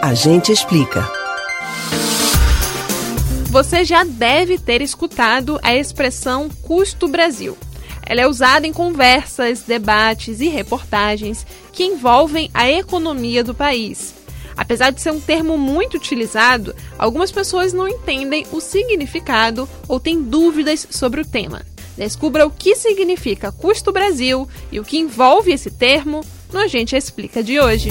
A 0.00 0.14
gente 0.14 0.52
explica. 0.52 1.10
Você 3.50 3.84
já 3.84 4.04
deve 4.04 4.56
ter 4.56 4.80
escutado 4.80 5.58
a 5.60 5.74
expressão 5.74 6.48
custo 6.62 7.08
Brasil. 7.08 7.58
Ela 8.06 8.20
é 8.20 8.28
usada 8.28 8.64
em 8.64 8.72
conversas, 8.72 9.62
debates 9.62 10.40
e 10.40 10.48
reportagens 10.48 11.44
que 11.72 11.84
envolvem 11.84 12.48
a 12.54 12.70
economia 12.70 13.42
do 13.42 13.54
país. 13.54 14.14
Apesar 14.56 14.90
de 14.90 15.00
ser 15.02 15.10
um 15.10 15.20
termo 15.20 15.58
muito 15.58 15.96
utilizado, 15.96 16.74
algumas 16.96 17.32
pessoas 17.32 17.72
não 17.72 17.88
entendem 17.88 18.46
o 18.52 18.60
significado 18.60 19.68
ou 19.88 19.98
têm 19.98 20.22
dúvidas 20.22 20.86
sobre 20.90 21.22
o 21.22 21.26
tema. 21.26 21.62
Descubra 21.96 22.46
o 22.46 22.50
que 22.50 22.76
significa 22.76 23.50
custo 23.50 23.90
Brasil 23.90 24.48
e 24.70 24.78
o 24.78 24.84
que 24.84 24.98
envolve 24.98 25.50
esse 25.50 25.72
termo 25.72 26.24
no 26.52 26.60
A 26.60 26.68
Gente 26.68 26.94
Explica 26.94 27.42
de 27.42 27.58
hoje. 27.58 27.90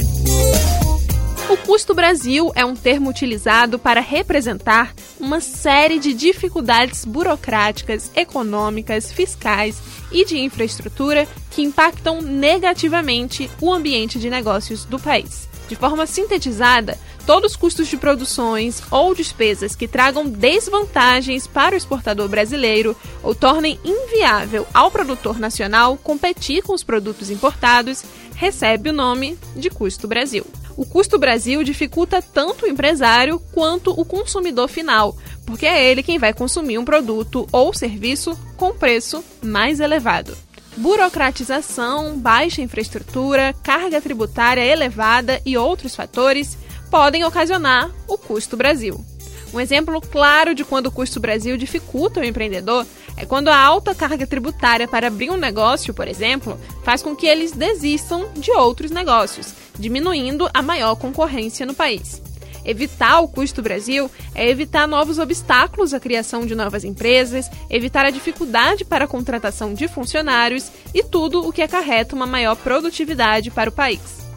O 1.50 1.56
custo 1.56 1.94
Brasil 1.94 2.52
é 2.56 2.66
um 2.66 2.76
termo 2.76 3.10
utilizado 3.10 3.80
para 3.80 4.02
representar 4.02 4.94
uma 5.18 5.40
série 5.40 5.98
de 5.98 6.14
dificuldades 6.14 7.06
burocráticas, 7.06 8.12
econômicas, 8.14 9.14
fiscais 9.14 9.82
e 10.12 10.26
de 10.26 10.38
infraestrutura 10.40 11.26
que 11.50 11.62
impactam 11.62 12.22
negativamente 12.22 13.50
o 13.62 13.72
ambiente 13.72 14.20
de 14.20 14.30
negócios 14.30 14.84
do 14.84 15.00
país. 15.00 15.48
De 15.70 15.76
forma 15.78 16.06
sintetizada, 16.06 17.00
todos 17.26 17.52
os 17.52 17.58
custos 17.58 17.88
de 17.88 17.96
produções 17.96 18.82
ou 18.92 19.16
despesas 19.16 19.74
que 19.74 19.88
tragam 19.88 20.28
desvantagens 20.28 21.48
para 21.48 21.76
o 21.76 21.78
exportador 21.78 22.28
brasileiro 22.28 22.94
ou 23.24 23.34
tornem 23.34 23.80
inviável 23.86 24.68
ao 24.74 24.92
produtor 24.92 25.40
nacional 25.40 25.96
competir 25.96 26.62
com 26.62 26.74
os 26.74 26.84
produtos 26.84 27.30
importados 27.30 28.04
recebe 28.36 28.90
o 28.90 28.94
nome 28.94 29.38
de 29.56 29.70
custo 29.70 30.10
Brasil 30.10 30.46
o 30.78 30.86
custo 30.86 31.18
Brasil 31.18 31.64
dificulta 31.64 32.22
tanto 32.22 32.66
o 32.66 32.68
empresário 32.70 33.40
quanto 33.52 33.92
o 34.00 34.06
consumidor 34.06 34.70
final, 34.70 35.18
porque 35.44 35.66
é 35.66 35.84
ele 35.84 36.04
quem 36.04 36.20
vai 36.20 36.34
consumir 36.34 36.78
um 36.78 36.86
produto 36.86 37.48
ou 37.52 37.74
serviço 37.74 38.40
com 38.56 38.76
preço 38.76 39.26
mais 39.42 39.80
elevado. 39.80 40.38
Burocratização, 40.78 42.20
baixa 42.20 42.62
infraestrutura, 42.62 43.56
carga 43.64 44.00
tributária 44.00 44.62
elevada 44.62 45.42
e 45.44 45.58
outros 45.58 45.96
fatores 45.96 46.56
podem 46.92 47.24
ocasionar 47.24 47.90
o 48.08 48.16
custo 48.16 48.56
Brasil. 48.56 49.04
Um 49.52 49.60
exemplo 49.60 50.00
claro 50.00 50.54
de 50.54 50.64
quando 50.64 50.88
o 50.88 50.92
custo 50.92 51.20
Brasil 51.20 51.58
dificulta 51.58 52.20
o 52.20 52.24
empreendedor 52.24 52.86
é 53.18 53.26
quando 53.26 53.48
a 53.48 53.58
alta 53.58 53.96
carga 53.96 54.28
tributária 54.28 54.88
para 54.88 55.08
abrir 55.08 55.32
um 55.32 55.38
negócio, 55.38 55.94
por 55.94 56.08
exemplo, 56.08 56.58
faz 56.84 57.02
com 57.02 57.16
que 57.16 57.26
eles 57.26 57.52
desistam 57.52 58.30
de 58.36 58.52
outros 58.52 58.92
negócios, 58.92 59.54
diminuindo 59.78 60.48
a 60.54 60.62
maior 60.62 60.96
concorrência 60.96 61.66
no 61.66 61.74
país. 61.74 62.22
Evitar 62.64 63.22
o 63.22 63.28
custo 63.28 63.62
Brasil 63.62 64.12
é 64.36 64.48
evitar 64.48 64.88
novos 64.88 65.18
obstáculos 65.18 65.94
à 65.94 66.00
criação 66.00 66.46
de 66.46 66.54
novas 66.54 66.84
empresas, 66.84 67.50
evitar 67.70 68.06
a 68.06 68.12
dificuldade 68.12 68.86
para 68.86 69.06
a 69.06 69.08
contratação 69.08 69.74
de 69.74 69.88
funcionários 69.88 70.70
e 70.94 71.02
tudo 71.02 71.48
o 71.48 71.52
que 71.52 71.62
acarreta 71.62 72.16
uma 72.16 72.28
maior 72.28 72.56
produtividade 72.56 73.50
para 73.50 73.70
o 73.70 73.74
país. 73.74 74.28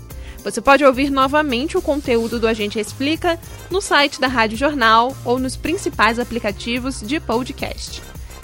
Você 0.43 0.61
pode 0.61 0.85
ouvir 0.85 1.11
novamente 1.11 1.77
o 1.77 1.83
conteúdo 1.83 2.39
do 2.39 2.49
Agente 2.49 2.79
Explica 2.79 3.39
no 3.69 3.81
site 3.81 4.21
da 4.21 4.27
Rádio 4.27 4.57
Jornal 4.57 5.15
ou 5.25 5.39
nos 5.39 5.57
principais 5.57 6.19
aplicativos 6.19 7.03
de 7.03 7.21
podcast: 7.21 8.01